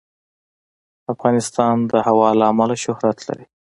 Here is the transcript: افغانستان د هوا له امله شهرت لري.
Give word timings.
افغانستان 1.13 1.75
د 1.91 1.93
هوا 2.07 2.29
له 2.39 2.45
امله 2.51 2.75
شهرت 2.83 3.17
لري. 3.27 3.45